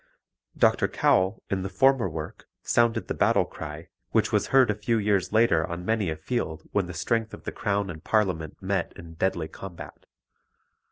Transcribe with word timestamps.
Dr. 0.57 0.87
Cowell, 0.87 1.43
in 1.51 1.61
the 1.61 1.69
former 1.69 2.09
work, 2.09 2.47
sounded 2.63 3.07
the 3.07 3.13
battle 3.13 3.45
cry 3.45 3.89
which 4.09 4.31
was 4.31 4.47
heard 4.47 4.71
a 4.71 4.73
few 4.73 4.97
years 4.97 5.31
later 5.31 5.63
on 5.67 5.85
many 5.85 6.09
a 6.09 6.15
field 6.15 6.63
when 6.71 6.87
the 6.87 6.93
strength 6.95 7.35
of 7.35 7.43
the 7.43 7.51
Crown 7.51 7.87
and 7.91 8.03
Parliament 8.03 8.57
met 8.63 8.93
in 8.95 9.13
deadly 9.13 9.47
combat. 9.47 10.07